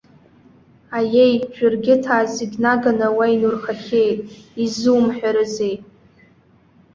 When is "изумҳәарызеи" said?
4.63-5.75